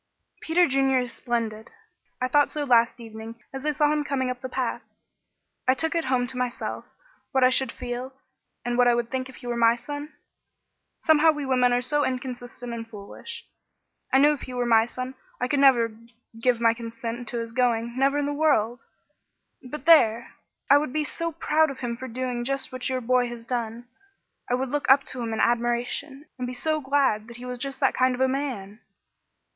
[0.41, 1.69] "Peter Junior is splendid.
[2.19, 4.81] I thought so last evening as I saw him coming up the path.
[5.67, 6.85] I took it home to myself
[7.33, 8.11] what I should feel,
[8.65, 10.11] and what I would think if he were my son.
[10.97, 13.45] Somehow we women are so inconsistent and foolish.
[14.11, 16.09] I knew if he were my son, I never could
[16.41, 18.81] give my consent to his going, never in the world,
[19.61, 20.33] but there!
[20.67, 23.87] I would be so proud of him for doing just what your boy has done;
[24.49, 27.59] I would look up to him in admiration, and be so glad that he was
[27.59, 28.79] just that kind of a man!"